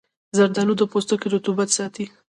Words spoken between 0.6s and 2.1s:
د پوستکي رطوبت ساتي.